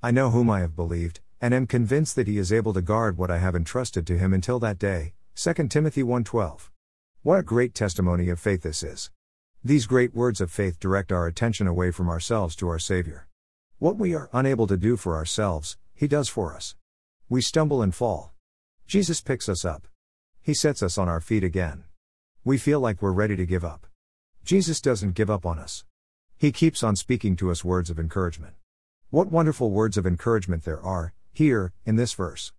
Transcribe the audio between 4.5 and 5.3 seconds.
that day.